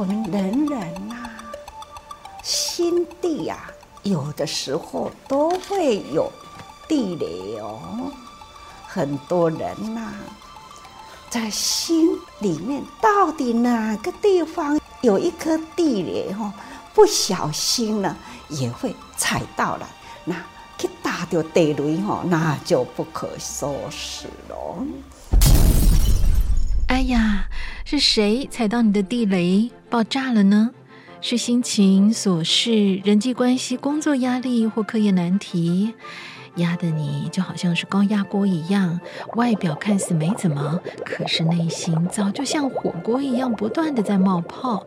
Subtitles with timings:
[0.00, 1.52] 我们人人呐、啊，
[2.42, 3.68] 心地呀、啊，
[4.02, 6.32] 有的时候都会有
[6.88, 8.10] 地雷哦。
[8.86, 10.14] 很多人呐、啊，
[11.28, 16.50] 在心里面到底哪个地方有一颗地雷哦？
[16.94, 18.16] 不小心呢，
[18.48, 19.86] 也会踩到了，
[20.24, 20.34] 那
[20.78, 24.82] 去打掉地雷哦，那就不可收拾了。
[27.00, 27.48] 哎呀，
[27.86, 30.70] 是谁踩到你的地雷爆炸了呢？
[31.22, 35.94] 是心情、琐事、人际关系、工作压力或课业难题，
[36.56, 39.00] 压得你就好像是高压锅一样，
[39.34, 44.84] 外表看似没怎么，可是内心早就像火锅一样不断的在冒泡。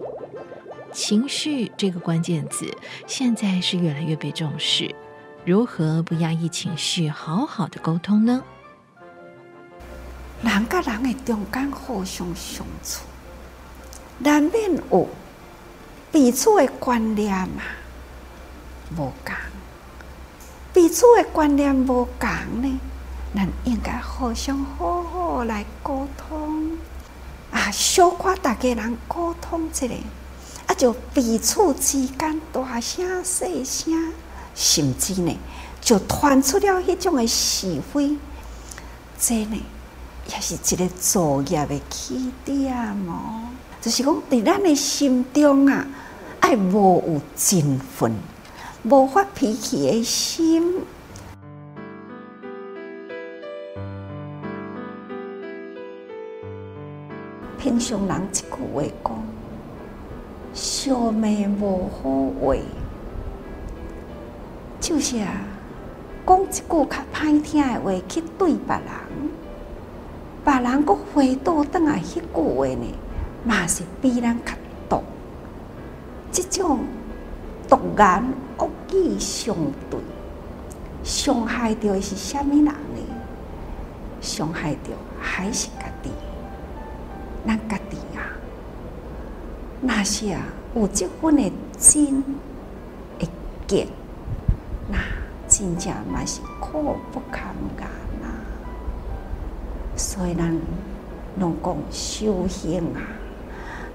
[0.91, 2.67] 情绪这个关键字
[3.07, 4.93] 现在是越来越被重视，
[5.43, 8.43] 如何不压抑情绪，好好的沟通呢？
[10.43, 13.05] 人甲人诶中间互相相处，
[14.19, 15.07] 难免有
[16.11, 17.63] 彼此诶观念嘛，
[18.97, 19.35] 无同。
[20.73, 22.29] 彼此诶观念无同
[22.61, 22.79] 呢，
[23.33, 26.77] 咱应该互相好好来沟通
[27.51, 29.87] 啊，小可大家人沟通一下，
[30.67, 34.13] 啊，就彼此之间大声细声，
[34.53, 35.39] 甚至呢，
[35.79, 38.17] 就传出了迄种诶是非，
[39.17, 39.57] 真的。
[40.27, 42.73] 也是一个作业的起点
[43.07, 43.47] 哦，
[43.81, 45.85] 就是讲在咱的心中啊，
[46.39, 48.13] 爱无有振奋、
[48.83, 50.81] 无发脾气的心。
[57.57, 59.23] 平常人一句话讲，
[60.53, 62.55] 小妹无好话，
[64.79, 65.41] 就是啊，
[66.25, 68.83] 讲一句较歹听的话去对别人。
[70.45, 72.93] 别人搁回倒转来，迄句话呢，
[73.45, 74.51] 嘛是比咱较
[74.89, 75.01] 毒。
[76.31, 76.79] 这种
[77.69, 78.23] 毒言
[78.57, 79.55] 恶语相
[79.89, 79.99] 对，
[81.03, 82.73] 伤害着是虾米人呢？
[84.19, 84.91] 伤害着
[85.21, 86.09] 还是家己？
[87.47, 88.23] 咱家己啊，
[89.81, 90.41] 那是啊，
[90.75, 92.21] 有这份的真
[93.19, 93.27] 会
[93.67, 93.87] 见，
[94.89, 94.97] 那
[95.47, 97.87] 真正嘛是苦不堪言。
[100.15, 100.55] 所以，咱
[101.39, 103.01] 拢讲修行啊，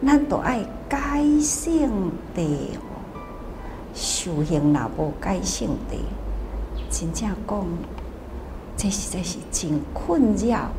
[0.04, 2.70] 咱都爱改性地。
[3.94, 5.98] 修行若无改性地，
[6.90, 7.64] 真正讲，
[8.76, 10.72] 这实在是真困扰，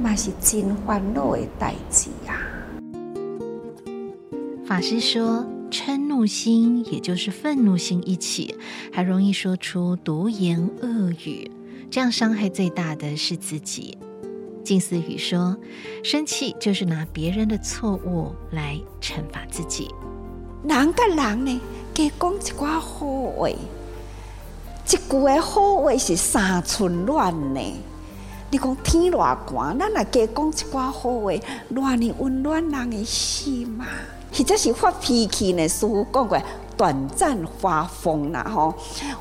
[0.00, 2.34] 嘛是真烦恼的代志啊。
[4.66, 8.56] 法师说，嗔怒心也就是愤怒心一起，
[8.92, 11.48] 还容易说出毒言恶语，
[11.88, 13.96] 这样伤害最大的是自己。
[14.66, 15.56] 静思语说
[16.02, 19.88] ：“生气就是拿别人的错误来惩罚自己。
[20.64, 21.60] 人跟人呢，
[21.94, 23.56] 给讲一句好话，一
[24.84, 27.60] 句的好话是三寸乱呢。
[28.50, 31.32] 你讲天偌寒，咱来给讲一句好话，
[31.68, 33.86] 暖你温暖人的心嘛。
[34.32, 36.36] 或者是发脾气呢，师父讲过。”
[36.76, 38.74] 短暂发疯了哈，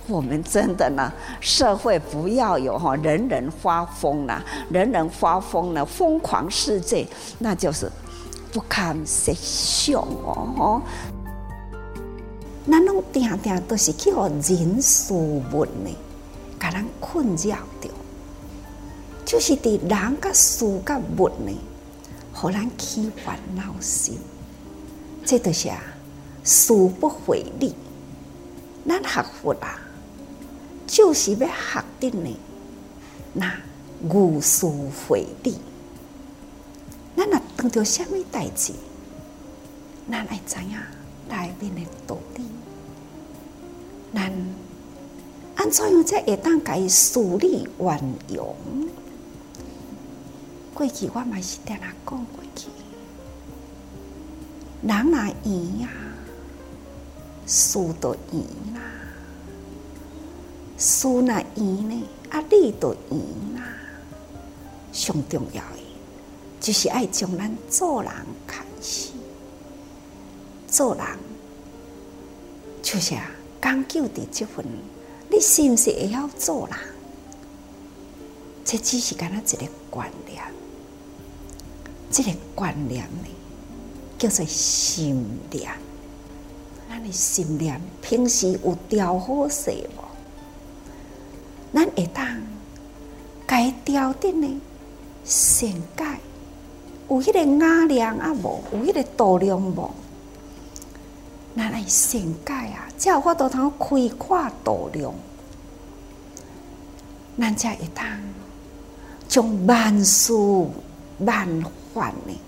[0.08, 7.08] 我们真的呢，社会不要有哈，人人发疯了，人人发疯了，疯狂世界，
[7.40, 7.90] 那就是
[8.52, 10.82] 不堪设想哦。
[12.66, 15.96] 那种定定都是叫人事物呢，
[16.60, 17.92] 给人困扰掉，
[19.24, 21.58] 就是对人个事个物呢，
[22.42, 24.20] 让人起烦恼心，
[25.24, 25.80] 这都是啊。
[26.46, 27.74] 事不回力，
[28.88, 29.80] 咱学佛啊，
[30.86, 32.38] 就是要学的呢。
[33.34, 33.52] 那
[34.08, 34.68] 无事
[35.08, 35.58] 回力，
[37.18, 38.74] 咱若碰到什么代志，
[40.10, 40.78] 咱爱知影
[41.28, 42.44] 内面的道理。
[44.14, 44.32] 咱
[45.56, 48.56] 安怎样才会当甲伊梳理圆融？
[50.76, 52.68] 过去我嘛是定定讲过去，
[54.84, 55.90] 人若缘呀。
[57.46, 58.42] 事都圆
[58.74, 58.82] 啦，
[60.78, 63.20] 事若圆呢，啊，理都圆
[63.56, 63.64] 啦。
[64.92, 65.80] 上重要的，
[66.60, 68.12] 就是爱将咱做人
[68.48, 69.12] 看死，
[70.68, 71.06] 做人
[72.82, 73.30] 就是啊，
[73.62, 74.66] 讲究的这份，
[75.30, 76.78] 你是不是会晓做人？
[78.64, 80.42] 这只是干那一个观念，
[82.10, 83.28] 这个观念呢，
[84.18, 85.72] 叫做心念。
[86.96, 90.02] 咱的心念平时有调好势无？
[91.74, 92.26] 咱会当
[93.46, 94.62] 该调的呢？
[95.26, 96.20] 善解
[97.10, 98.64] 有迄个雅量啊无？
[98.72, 99.92] 有迄个度量无？
[101.58, 105.14] 咱来善解啊，才有法度通开阔度量，
[107.38, 108.08] 咱才会当
[109.28, 110.32] 将万事
[111.20, 111.62] 万
[111.94, 112.40] 法呢，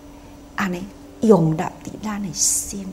[0.56, 0.86] 安尼
[1.20, 2.88] 容纳伫咱的心，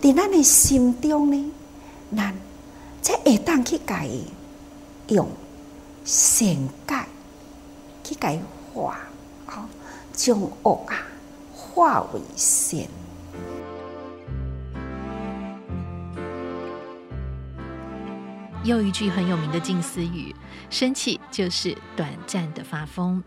[0.00, 1.52] 伫咱的心中呢，
[2.16, 2.34] 咱
[3.02, 4.24] 才会当去甲伊
[5.08, 5.28] 用
[6.04, 6.48] 善
[6.86, 7.06] 解
[8.02, 8.40] 去甲伊
[8.72, 8.98] 化，
[9.44, 9.68] 好
[10.14, 11.06] 将恶啊
[11.52, 12.80] 化为善。
[18.64, 20.34] 又一句很有名的近思语
[20.70, 23.22] ：“生气就是短暂的发疯。”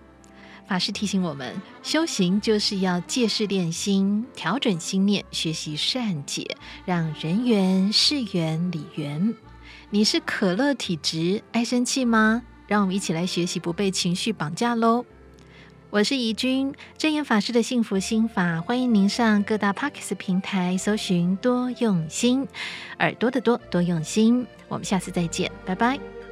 [0.68, 9.34] 法师提醒我们，修行就是要借事练心，调整心念，学习善解，让人缘、事缘、理缘。
[9.90, 12.42] 你是可乐体质，爱生气吗？
[12.66, 15.06] 让我们一起来学习，不被情绪绑架喽。
[15.92, 22.48] 我是怡君，证严法师的幸福心法，欢迎您上各大 Podcast 平台搜寻“多用心”，
[22.98, 24.48] 耳朵的多，多用心。
[24.68, 26.23] 我们下次再见，拜拜。